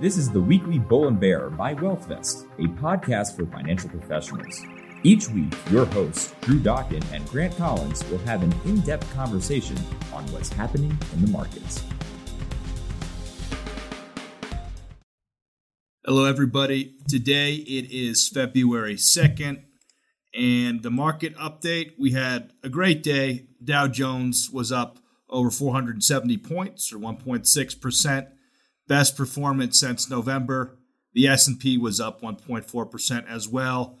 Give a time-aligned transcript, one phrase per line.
[0.00, 4.62] This is the weekly Bull and Bear by WealthVest, a podcast for financial professionals.
[5.02, 9.76] Each week, your hosts, Drew Dawkin and Grant Collins, will have an in depth conversation
[10.14, 11.84] on what's happening in the markets.
[16.06, 16.94] Hello, everybody.
[17.06, 19.64] Today it is February 2nd,
[20.32, 21.90] and the market update.
[21.98, 23.48] We had a great day.
[23.62, 24.98] Dow Jones was up
[25.28, 28.28] over 470 points, or 1.6%
[28.90, 30.76] best performance since November.
[31.14, 33.96] The S&P was up 1.4% as well.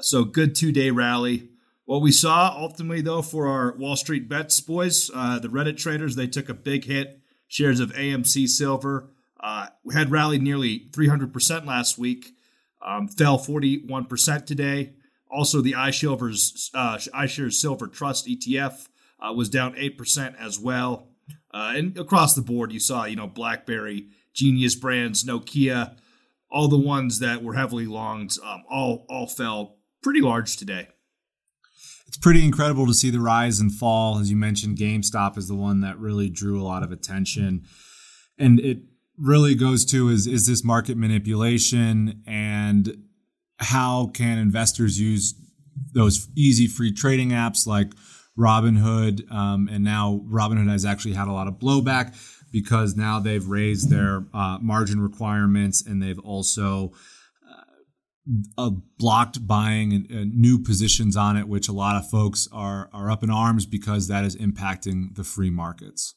[0.00, 1.50] So good two-day rally.
[1.84, 6.16] What we saw ultimately, though, for our Wall Street bets boys, uh, the Reddit traders,
[6.16, 7.20] they took a big hit.
[7.48, 12.32] Shares of AMC Silver uh, had rallied nearly 300% last week,
[12.80, 14.94] um, fell 41% today.
[15.30, 18.88] Also, the iShares, uh, iShares Silver Trust ETF
[19.20, 21.08] uh, was down 8% as well.
[21.52, 25.96] Uh, and across the board, you saw, you know, BlackBerry Genius Brands, Nokia,
[26.50, 30.88] all the ones that were heavily longed, um, all all fell pretty large today.
[32.06, 34.18] It's pretty incredible to see the rise and fall.
[34.18, 37.64] As you mentioned, GameStop is the one that really drew a lot of attention,
[38.36, 38.78] and it
[39.16, 42.96] really goes to is is this market manipulation and
[43.58, 45.34] how can investors use
[45.92, 47.92] those easy free trading apps like
[48.38, 52.16] Robinhood, um, and now Robinhood has actually had a lot of blowback
[52.50, 56.92] because now they've raised their uh, margin requirements and they've also
[58.56, 63.10] uh, blocked buying uh, new positions on it, which a lot of folks are are
[63.10, 66.14] up in arms because that is impacting the free markets.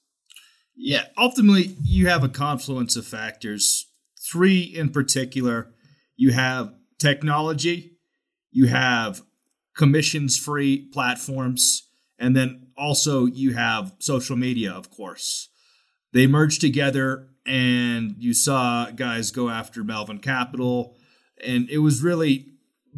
[0.75, 3.87] Yeah, ultimately, you have a confluence of factors.
[4.31, 5.71] Three in particular.
[6.15, 7.97] You have technology,
[8.51, 9.21] you have
[9.75, 15.49] commissions free platforms, and then also you have social media, of course
[16.13, 20.95] they merged together and you saw guys go after Melvin Capital.
[21.43, 22.53] And it was really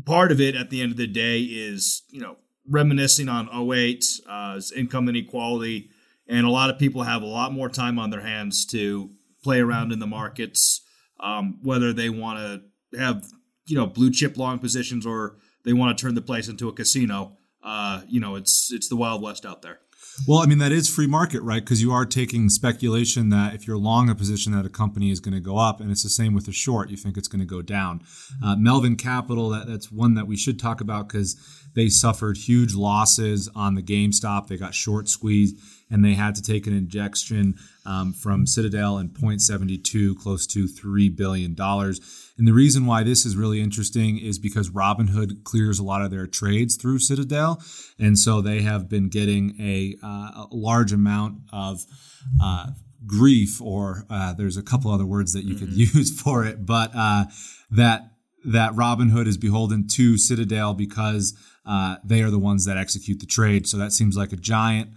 [0.05, 2.37] part of it at the end of the day is, you know,
[2.69, 5.89] reminiscing on 08, uh, income inequality.
[6.27, 9.11] And a lot of people have a lot more time on their hands to
[9.43, 10.81] play around in the markets,
[11.19, 13.25] um, whether they want to have,
[13.67, 16.73] you know, blue chip long positions or they want to turn the place into a
[16.73, 17.37] casino.
[17.63, 19.79] Uh, you know, it's it's the Wild West out there.
[20.27, 21.63] Well, I mean, that is free market, right?
[21.63, 25.19] Because you are taking speculation that if you're long a position that a company is
[25.19, 27.41] going to go up, and it's the same with a short, you think it's going
[27.41, 28.01] to go down.
[28.43, 31.35] Uh, Melvin Capital, that, that's one that we should talk about because
[31.75, 34.47] they suffered huge losses on the GameStop.
[34.47, 35.57] They got short squeezed
[35.89, 41.15] and they had to take an injection um, from Citadel and Point72, close to $3
[41.15, 41.55] billion.
[41.57, 46.11] And the reason why this is really interesting is because Robinhood clears a lot of
[46.11, 47.61] their trades through Citadel.
[47.99, 51.85] And so they have been getting a, uh, a large amount of
[52.41, 52.71] uh,
[53.05, 55.65] grief, or uh, there's a couple other words that you mm-hmm.
[55.65, 57.25] could use for it, but uh,
[57.71, 58.11] that
[58.47, 61.35] that Robinhood is beholden to Citadel because
[61.65, 63.67] uh, they are the ones that execute the trade.
[63.67, 64.91] So that seems like a giant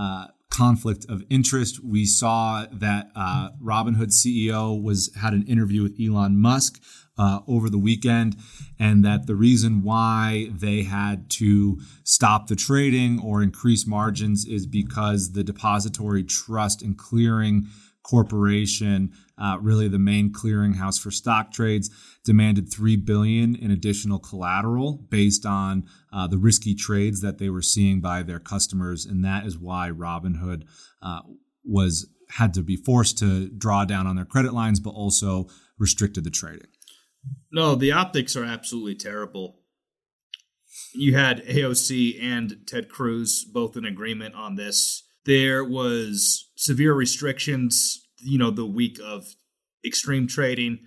[0.00, 1.84] uh, conflict of interest.
[1.84, 6.82] We saw that uh, Robinhood CEO was had an interview with Elon Musk
[7.18, 8.36] uh, over the weekend,
[8.78, 14.66] and that the reason why they had to stop the trading or increase margins is
[14.66, 17.66] because the depository trust and clearing
[18.02, 21.90] corporation uh, really the main clearinghouse for stock trades,
[22.24, 27.62] demanded three billion in additional collateral based on uh, the risky trades that they were
[27.62, 30.64] seeing by their customers, and that is why Robinhood
[31.02, 31.20] uh,
[31.64, 36.22] was had to be forced to draw down on their credit lines, but also restricted
[36.22, 36.68] the trading.
[37.50, 39.56] No, the optics are absolutely terrible.
[40.94, 45.04] You had AOC and Ted Cruz both in agreement on this.
[45.24, 49.26] There was severe restrictions you know the week of
[49.84, 50.80] extreme trading,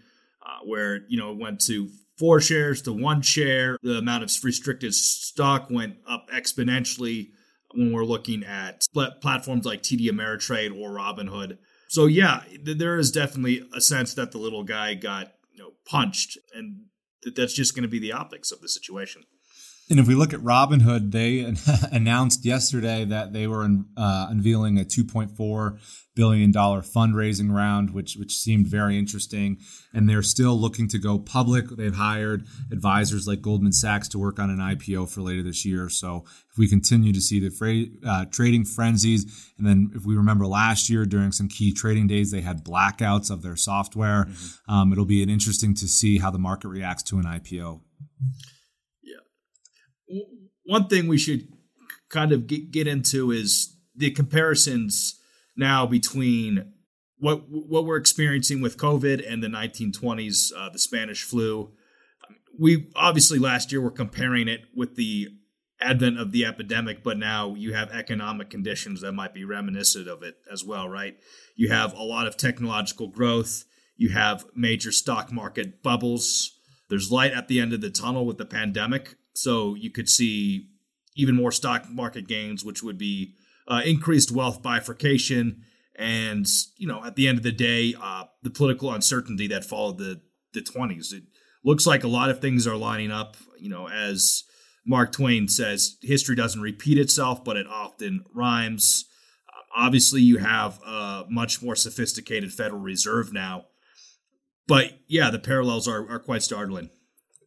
[0.45, 3.77] uh, where you know it went to four shares to one share.
[3.81, 7.29] The amount of restricted stock went up exponentially
[7.73, 8.85] when we're looking at
[9.21, 11.57] platforms like TD Ameritrade or Robinhood.
[11.89, 16.38] So yeah, there is definitely a sense that the little guy got you know punched,
[16.53, 16.85] and
[17.35, 19.24] that's just going to be the optics of the situation.
[19.89, 21.53] And if we look at Robinhood, they
[21.91, 23.63] announced yesterday that they were
[23.97, 25.80] uh, unveiling a 2.4
[26.15, 29.57] billion dollar fundraising round, which which seemed very interesting.
[29.94, 31.68] And they're still looking to go public.
[31.69, 35.89] They've hired advisors like Goldman Sachs to work on an IPO for later this year.
[35.89, 40.15] So if we continue to see the fra- uh, trading frenzies, and then if we
[40.15, 44.25] remember last year during some key trading days, they had blackouts of their software.
[44.25, 44.74] Mm-hmm.
[44.74, 47.81] Um, it'll be an interesting to see how the market reacts to an IPO
[50.65, 51.47] one thing we should
[52.09, 55.19] kind of get, get into is the comparisons
[55.55, 56.73] now between
[57.17, 61.71] what what we're experiencing with COVID and the 1920s, uh, the Spanish flu.
[62.59, 65.29] We obviously last year were comparing it with the
[65.79, 70.23] advent of the epidemic, but now you have economic conditions that might be reminiscent of
[70.23, 71.15] it as well, right?
[71.56, 73.65] You have a lot of technological growth.
[73.95, 76.51] You have major stock market bubbles.
[76.89, 79.15] There's light at the end of the tunnel with the pandemic.
[79.33, 80.68] So you could see
[81.15, 83.35] even more stock market gains, which would be
[83.68, 85.63] uh, increased wealth bifurcation.
[85.95, 86.45] And,
[86.77, 90.21] you know, at the end of the day, uh, the political uncertainty that followed the,
[90.53, 91.13] the 20s.
[91.13, 91.24] It
[91.63, 94.44] looks like a lot of things are lining up, you know, as
[94.85, 99.06] Mark Twain says, history doesn't repeat itself, but it often rhymes.
[99.75, 103.65] Obviously, you have a much more sophisticated Federal Reserve now.
[104.68, 106.89] But yeah, the parallels are, are quite startling.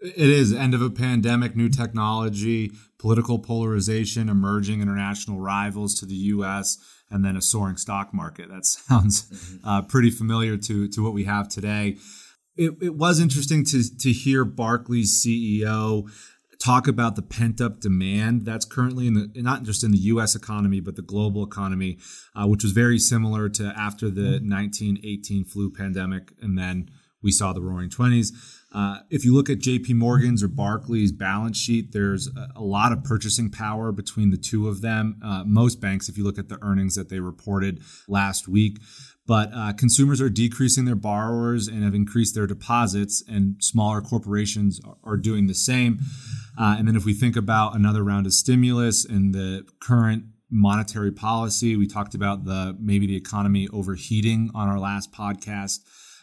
[0.07, 6.15] It is end of a pandemic, new technology, political polarization, emerging international rivals to the
[6.15, 6.79] U.S.,
[7.11, 8.49] and then a soaring stock market.
[8.49, 9.69] That sounds mm-hmm.
[9.69, 11.97] uh, pretty familiar to to what we have today.
[12.57, 16.09] It, it was interesting to to hear Barclays CEO
[16.59, 20.35] talk about the pent up demand that's currently in the not just in the U.S.
[20.35, 21.99] economy but the global economy,
[22.35, 25.49] uh, which was very similar to after the 1918 mm-hmm.
[25.49, 26.91] flu pandemic, and then
[27.23, 28.33] we saw the Roaring Twenties.
[28.77, 32.93] Uh, if you look at JP Morgan's or Barclays balance sheet, there's a, a lot
[32.93, 35.19] of purchasing power between the two of them.
[35.25, 38.79] Uh, most banks, if you look at the earnings that they reported last week,
[39.27, 44.79] but uh, consumers are decreasing their borrowers and have increased their deposits, and smaller corporations
[45.03, 45.99] are, doing the same.
[46.61, 51.11] Uh, and then if we think about another round of stimulus and the current monetary
[51.11, 55.79] policy, we talked about the maybe the economy overheating on our last podcast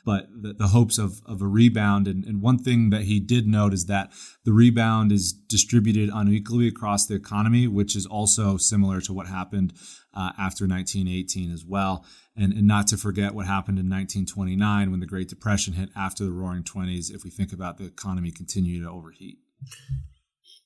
[0.05, 2.07] but the, the hopes of, of a rebound.
[2.07, 4.11] And, and one thing that he did note is that
[4.43, 9.73] the rebound is distributed unequally across the economy, which is also similar to what happened
[10.13, 12.05] uh, after 1918 as well.
[12.35, 16.23] And, and not to forget what happened in 1929 when the Great Depression hit after
[16.25, 19.37] the Roaring Twenties, if we think about the economy continuing to overheat.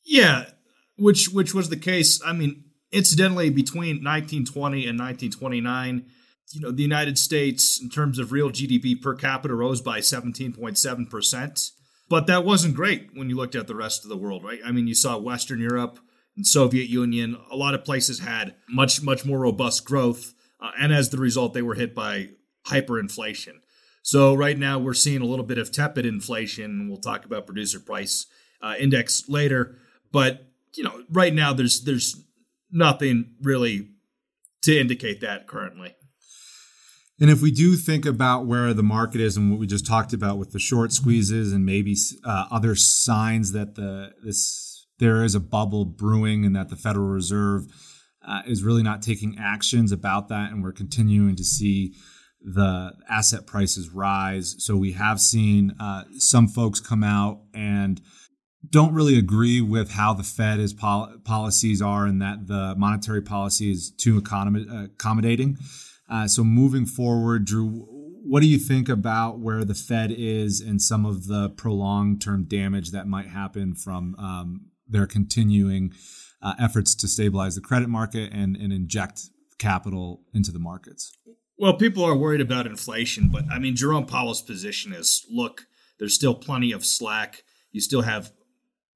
[0.06, 0.46] Yeah,
[0.98, 2.22] which which was the case.
[2.26, 6.06] I mean, incidentally, between 1920 and 1929,
[6.52, 11.72] you know, the United States, in terms of real GDP per capita, rose by 17.7%.
[12.10, 14.60] But that wasn't great when you looked at the rest of the world, right?
[14.66, 16.00] I mean, you saw Western Europe
[16.38, 20.34] and Soviet Union, a lot of places had much, much more robust growth.
[20.62, 22.30] Uh, and as the result, they were hit by
[22.68, 23.56] hyperinflation.
[24.04, 26.88] So right now we're seeing a little bit of tepid inflation.
[26.88, 28.26] We'll talk about producer price
[28.62, 29.80] uh, index later,
[30.14, 32.24] but you know, right now there's there's
[32.72, 33.90] nothing really
[34.62, 35.94] to indicate that currently.
[37.20, 40.14] And if we do think about where the market is and what we just talked
[40.14, 45.36] about with the short squeezes and maybe uh, other signs that the this there is
[45.36, 47.66] a bubble brewing and that the Federal Reserve
[48.28, 51.94] uh, is really not taking actions about that, and we're continuing to see
[52.42, 54.56] the asset prices rise.
[54.60, 58.02] So we have seen uh, some folks come out and
[58.70, 63.22] don't really agree with how the Fed is pol- policies are and that the monetary
[63.22, 65.58] policy is too accommodating.
[66.10, 67.86] Uh, so moving forward, Drew,
[68.24, 72.44] what do you think about where the Fed is and some of the prolonged term
[72.46, 75.94] damage that might happen from um, their continuing
[76.42, 79.22] uh, efforts to stabilize the credit market and, and inject
[79.60, 81.12] capital into the markets?
[81.58, 85.64] Well, people are worried about inflation, but I mean, Jerome Powell's position is look,
[86.00, 87.44] there's still plenty of slack.
[87.72, 88.32] You still have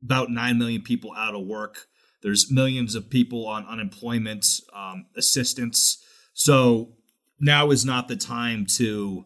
[0.04, 1.88] about 9 million people out of work.
[2.22, 6.04] There's millions of people on unemployment um, assistance.
[6.34, 6.94] So
[7.40, 9.26] now is not the time to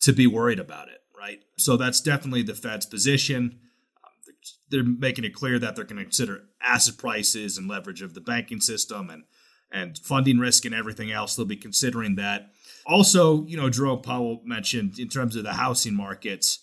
[0.00, 1.38] to be worried about it, right?
[1.56, 3.60] So that's definitely the Fed's position.
[4.02, 4.34] Um,
[4.68, 8.20] they're making it clear that they're going to consider asset prices and leverage of the
[8.20, 9.24] banking system and
[9.70, 11.34] and funding risk and everything else.
[11.34, 12.50] They'll be considering that.
[12.86, 16.58] Also, you know, Jerome Powell mentioned in terms of the housing markets,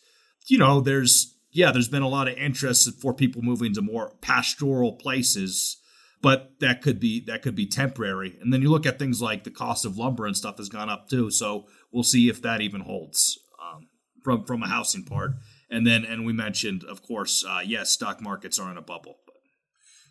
[0.47, 4.13] you know, there's yeah, there's been a lot of interest for people moving to more
[4.21, 5.79] pastoral places
[6.21, 8.37] but that could be that could be temporary.
[8.41, 10.89] And then you look at things like the cost of lumber and stuff has gone
[10.89, 11.31] up too.
[11.31, 13.87] So we'll see if that even holds um,
[14.23, 15.31] from from a housing part.
[15.69, 19.17] And then and we mentioned, of course, uh, yes, stock markets are in a bubble.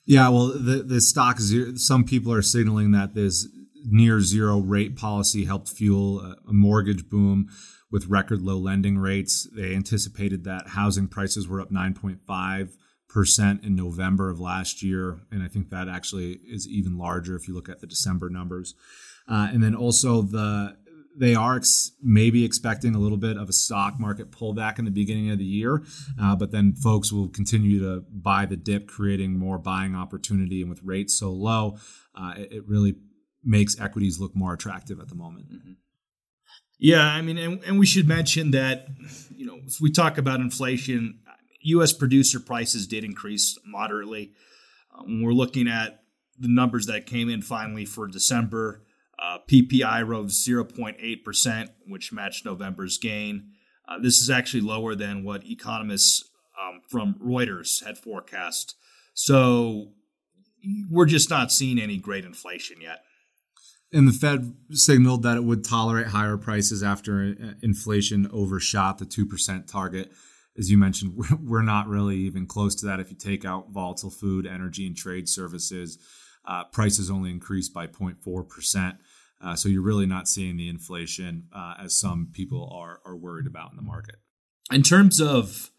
[0.06, 3.46] Yeah, well, the the stock some people are signaling that this
[3.84, 7.48] near zero rate policy helped fuel a, mortgage boom
[7.90, 9.48] with record low lending rates.
[9.54, 12.76] They anticipated that housing prices were up 9.5
[13.08, 17.48] percent in November of last year, and I think that actually is even larger if
[17.48, 18.74] you look at the December numbers.
[19.26, 20.76] Uh, and then also the
[21.18, 24.90] they are ex- maybe expecting a little bit of a stock market pullback in the
[24.90, 25.82] beginning of the year,
[26.20, 30.60] uh, but then folks will continue to buy the dip, creating more buying opportunity.
[30.60, 31.78] And with rates so low,
[32.14, 32.96] uh, it, it, really
[33.44, 35.52] makes equities look more attractive at the moment.
[35.52, 35.72] Mm-hmm.
[36.78, 38.86] Yeah, I mean, and, and we should mention that,
[39.36, 41.18] you know, if we talk about inflation,
[41.62, 41.92] U.S.
[41.92, 44.32] producer prices did increase moderately.
[44.96, 46.02] Um, we're looking at
[46.38, 48.84] the numbers that came in finally for December.
[49.18, 53.50] Uh, PPI rose 0.8%, which matched November's gain.
[53.88, 56.30] Uh, this is actually lower than what economists
[56.60, 58.76] um, from Reuters had forecast.
[59.14, 59.92] So
[60.90, 63.00] we're just not seeing any great inflation yet.
[63.92, 69.06] And the Fed signaled that it would tolerate higher prices after uh, inflation overshot the
[69.06, 70.12] 2% target.
[70.58, 74.10] As you mentioned, we're not really even close to that if you take out volatile
[74.10, 75.98] food, energy, and trade services.
[76.44, 78.98] Uh, prices only increased by 0.4%.
[79.40, 83.46] Uh, so you're really not seeing the inflation uh, as some people are, are worried
[83.46, 84.16] about in the market.
[84.70, 85.70] In terms of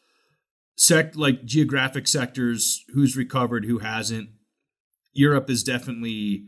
[0.77, 4.29] sect like geographic sectors, who's recovered, who hasn't,
[5.11, 6.45] Europe is definitely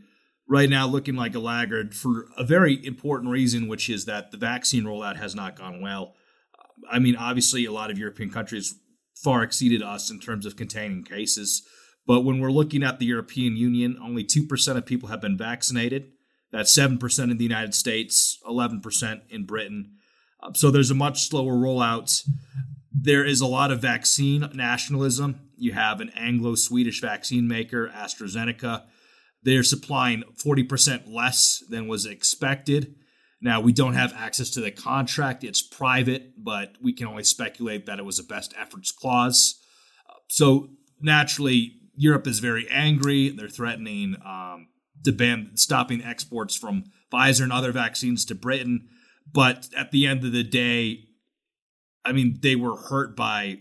[0.52, 4.36] right now looking like a laggard for a very important reason, which is that the
[4.36, 6.14] vaccine rollout has not gone well.
[6.90, 8.78] I mean, obviously, a lot of European countries
[9.14, 11.66] far exceeded us in terms of containing cases.
[12.06, 16.12] But when we're looking at the European Union, only 2% of people have been vaccinated.
[16.50, 19.96] That's 7% in the United States, 11% in Britain.
[20.38, 22.28] Uh, so there's a much slower rollout.
[22.92, 25.48] There is a lot of vaccine nationalism.
[25.56, 28.82] You have an Anglo Swedish vaccine maker, AstraZeneca,
[29.42, 32.94] they're supplying 40% less than was expected.
[33.40, 35.42] Now, we don't have access to the contract.
[35.42, 39.60] It's private, but we can only speculate that it was a best efforts clause.
[40.28, 40.68] So,
[41.00, 43.30] naturally, Europe is very angry.
[43.30, 44.68] They're threatening um,
[45.04, 48.88] to ban stopping exports from Pfizer and other vaccines to Britain.
[49.30, 51.08] But at the end of the day,
[52.04, 53.58] I mean, they were hurt by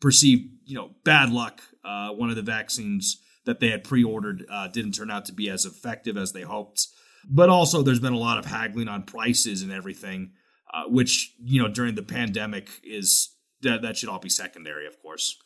[0.00, 1.60] perceived, you know, bad luck.
[1.84, 5.50] Uh, one of the vaccines that they had pre-ordered uh, didn't turn out to be
[5.50, 6.86] as effective as they hoped.
[7.28, 10.32] But also, there's been a lot of haggling on prices and everything,
[10.72, 15.00] uh, which you know during the pandemic is that that should all be secondary, of
[15.00, 15.36] course.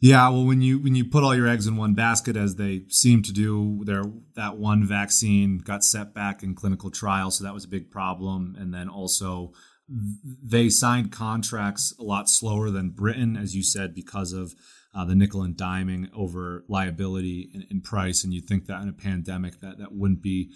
[0.00, 2.82] Yeah, well, when you when you put all your eggs in one basket, as they
[2.88, 4.04] seem to do, there
[4.36, 8.56] that one vaccine got set back in clinical trials, so that was a big problem.
[8.58, 9.52] And then also,
[9.88, 14.54] they signed contracts a lot slower than Britain, as you said, because of
[14.94, 18.24] uh, the nickel and diming over liability and, in, price.
[18.24, 20.50] And you'd think that in a pandemic that that wouldn't be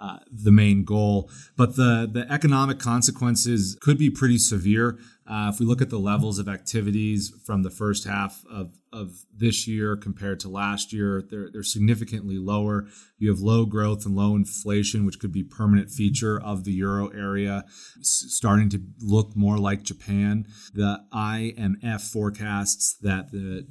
[0.00, 1.30] uh, the main goal.
[1.56, 4.98] But the the economic consequences could be pretty severe.
[5.26, 9.24] Uh, if we look at the levels of activities from the first half of, of
[9.34, 12.86] this year compared to last year, they're, they're significantly lower.
[13.16, 17.08] You have low growth and low inflation, which could be permanent feature of the euro
[17.08, 17.64] area,
[18.02, 20.46] starting to look more like Japan.
[20.74, 23.66] The IMF forecasts that the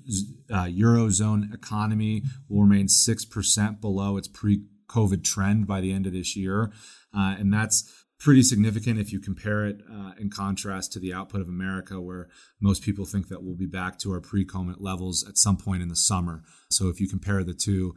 [0.52, 6.14] uh, eurozone economy will remain 6% below its pre COVID trend by the end of
[6.14, 6.72] this year.
[7.16, 11.42] Uh, and that's pretty significant if you compare it uh, in contrast to the output
[11.42, 12.30] of America, where
[12.62, 15.84] most people think that we'll be back to our pre COVID levels at some point
[15.84, 16.44] in the summer.
[16.70, 17.96] So if you compare the two,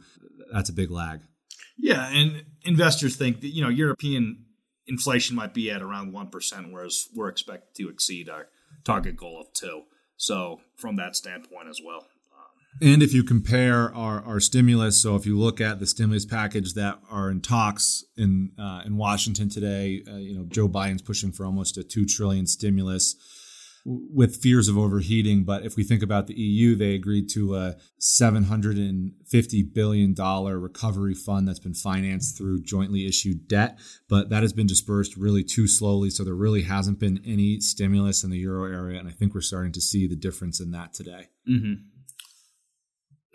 [0.51, 1.21] that's a big lag.
[1.77, 4.45] Yeah, and investors think that you know European
[4.85, 8.47] inflation might be at around one percent, whereas we're expected to exceed our
[8.83, 9.83] target goal of two.
[10.17, 12.07] So from that standpoint as well.
[12.81, 16.73] And if you compare our, our stimulus, so if you look at the stimulus package
[16.73, 21.31] that are in talks in uh, in Washington today, uh, you know Joe Biden's pushing
[21.31, 23.15] for almost a two trillion stimulus
[23.87, 25.45] with fears of overheating.
[25.45, 29.63] But if we think about the EU, they agreed to a seven hundred and fifty
[29.63, 34.67] billion dollar recovery fund that's been financed through jointly issued debt, but that has been
[34.67, 36.11] dispersed really too slowly.
[36.11, 39.41] So there really hasn't been any stimulus in the euro area, and I think we're
[39.41, 41.29] starting to see the difference in that today.
[41.49, 41.96] Mm-hmm.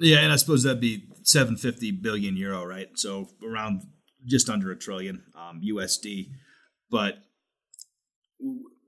[0.02, 2.88] Yeah, and I suppose that'd be 750 billion euro, right?
[2.94, 3.82] So around
[4.26, 6.30] just under a trillion um, USD.
[6.90, 7.18] But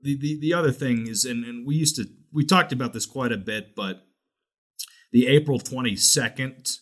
[0.01, 3.05] the, the the other thing is, and, and we used to we talked about this
[3.05, 4.03] quite a bit, but
[5.13, 6.79] the April 22nd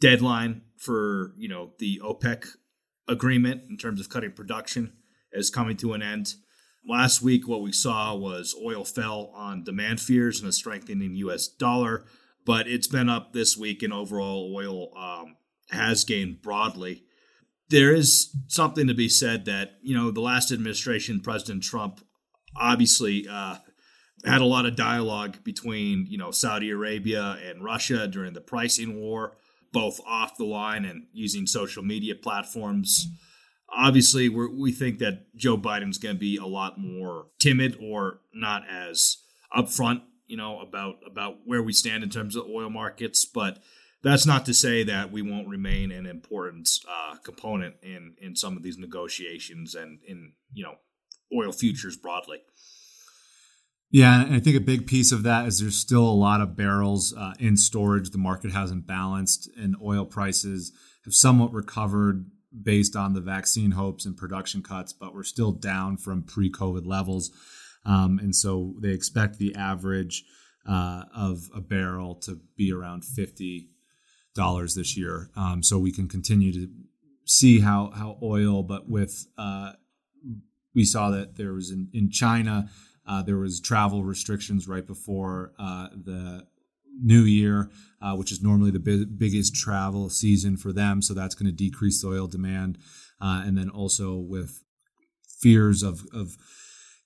[0.00, 2.46] deadline for you know the OPEC
[3.06, 4.94] agreement in terms of cutting production
[5.32, 6.34] is coming to an end.
[6.88, 11.46] Last week, what we saw was oil fell on demand fears and a strengthening U.S.
[11.46, 12.04] dollar
[12.46, 15.36] but it's been up this week, and overall oil um,
[15.70, 17.02] has gained broadly.
[17.68, 22.00] There is something to be said that you know the last administration, President Trump,
[22.56, 23.56] obviously uh,
[24.24, 28.96] had a lot of dialogue between you know Saudi Arabia and Russia during the pricing
[29.00, 29.36] war,
[29.72, 33.08] both off the line and using social media platforms.
[33.76, 38.20] Obviously, we we think that Joe Biden's going to be a lot more timid or
[38.32, 39.16] not as
[39.52, 43.58] upfront you know, about about where we stand in terms of oil markets, but
[44.02, 48.56] that's not to say that we won't remain an important uh, component in in some
[48.56, 50.74] of these negotiations and in you know
[51.36, 52.38] oil futures broadly.
[53.90, 56.56] Yeah, and I think a big piece of that is there's still a lot of
[56.56, 58.10] barrels uh, in storage.
[58.10, 60.72] The market hasn't balanced, and oil prices
[61.04, 62.26] have somewhat recovered
[62.62, 66.86] based on the vaccine hopes and production cuts, but we're still down from pre COVID
[66.86, 67.30] levels.
[67.86, 70.24] Um, and so they expect the average
[70.68, 73.66] uh, of a barrel to be around $50
[74.74, 75.30] this year.
[75.36, 76.68] Um, so we can continue to
[77.24, 79.72] see how, how oil, but with, uh,
[80.74, 82.68] we saw that there was in, in China,
[83.06, 86.46] uh, there was travel restrictions right before uh, the
[87.00, 87.70] new year,
[88.02, 91.02] uh, which is normally the big, biggest travel season for them.
[91.02, 92.78] So that's going to decrease oil demand.
[93.20, 94.62] Uh, and then also with
[95.40, 96.36] fears of, of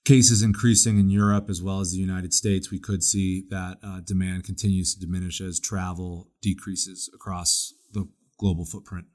[0.05, 3.99] cases increasing in Europe as well as the United States, we could see that uh,
[4.01, 8.07] demand continues to diminish as travel decreases across the
[8.39, 9.05] global footprint.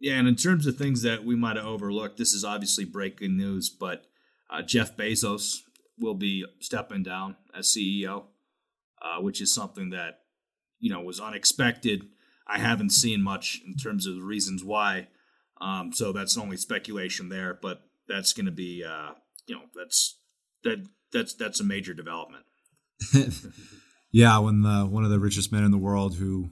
[0.00, 3.36] Yeah, and in terms of things that we might have overlooked, this is obviously breaking
[3.36, 4.04] news, but
[4.48, 5.56] uh, Jeff Bezos
[5.98, 8.24] will be stepping down as CEO,
[9.02, 10.20] uh, which is something that
[10.78, 12.08] you know was unexpected.
[12.46, 15.08] I haven't seen much in terms of the reasons why,
[15.60, 17.58] um, so that's only speculation there.
[17.60, 19.12] But that's going to be, uh,
[19.48, 20.18] you know, that's
[20.64, 22.44] that that's that's a major development.
[24.12, 26.50] yeah, when the one of the richest men in the world who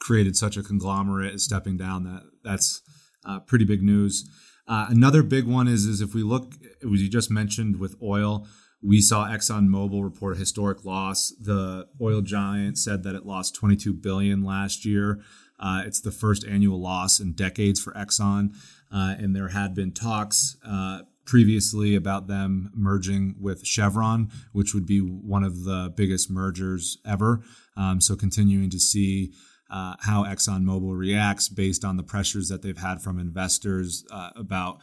[0.00, 2.82] created such a conglomerate is stepping down, that that's
[3.24, 4.28] uh, pretty big news.
[4.66, 8.46] Uh, another big one is is if we look, as you just mentioned with oil,
[8.82, 11.32] we saw ExxonMobil report a historic loss.
[11.40, 15.20] The oil giant said that it lost 22 billion last year.
[15.58, 18.52] Uh, it's the first annual loss in decades for Exxon,
[18.92, 24.86] uh, and there had been talks uh, previously about them merging with Chevron, which would
[24.86, 27.42] be one of the biggest mergers ever.
[27.76, 29.32] Um, so continuing to see.
[29.70, 34.80] Uh, how ExxonMobil reacts based on the pressures that they've had from investors uh, about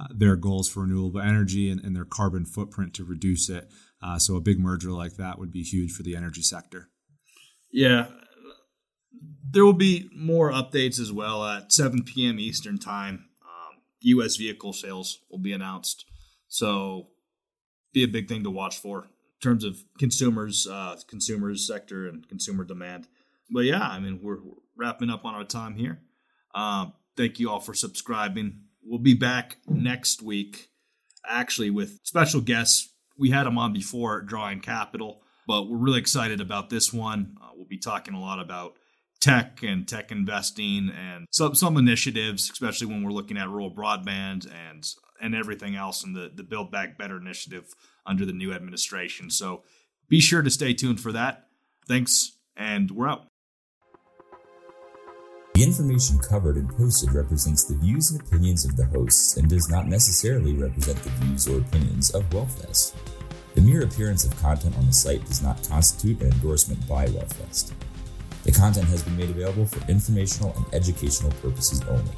[0.00, 3.68] uh, their goals for renewable energy and, and, their carbon footprint to reduce it.
[4.02, 6.88] Uh, so a big merger like that would be huge for the energy sector.
[7.70, 8.06] Yeah.
[9.50, 12.38] There will be more updates as well at 7 p.m.
[12.38, 13.29] Eastern Time.
[14.00, 14.36] U.S.
[14.36, 16.04] vehicle sales will be announced.
[16.48, 17.08] So
[17.92, 22.28] be a big thing to watch for in terms of consumers, uh, consumers sector and
[22.28, 23.08] consumer demand.
[23.50, 24.38] But yeah, I mean, we're,
[24.76, 26.00] wrapping up on our time here.
[26.54, 30.70] Um, thank you all for subscribing We'll be back next week,
[31.26, 32.88] actually, with special guests.
[33.18, 37.36] We had them on before, Drawing Capital, but we're really excited about this one.
[37.40, 38.74] Uh, we'll be talking a lot about
[39.20, 44.50] tech and tech investing and some some initiatives, especially when we're looking at rural broadband
[44.50, 47.74] and and everything else in the the Build Back Better initiative
[48.06, 49.30] under the new administration.
[49.30, 49.62] So
[50.08, 51.46] be sure to stay tuned for that.
[51.86, 53.26] Thanks, and we're out.
[55.54, 59.68] The information covered and posted represents the views and opinions of the hosts and does
[59.68, 62.94] not necessarily represent the views or opinions of WealthVest.
[63.54, 67.72] The mere appearance of content on the site does not constitute an endorsement by WealthVest.
[68.44, 72.12] The content has been made available for informational and educational purposes only.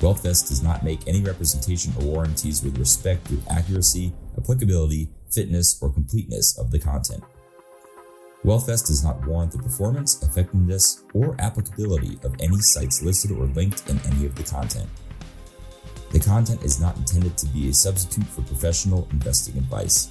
[0.00, 5.92] WealthVest does not make any representation or warranties with respect to accuracy, applicability, fitness, or
[5.92, 7.24] completeness of the content.
[8.44, 13.88] WealthVest does not warrant the performance, effectiveness, or applicability of any sites listed or linked
[13.88, 14.88] in any of the content.
[16.10, 20.10] The content is not intended to be a substitute for professional investing advice.